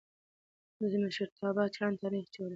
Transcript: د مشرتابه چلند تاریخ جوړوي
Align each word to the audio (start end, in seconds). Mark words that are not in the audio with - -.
د 0.91 0.93
مشرتابه 1.03 1.63
چلند 1.75 1.97
تاریخ 2.03 2.25
جوړوي 2.35 2.49